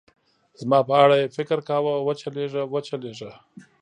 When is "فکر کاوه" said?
1.37-1.93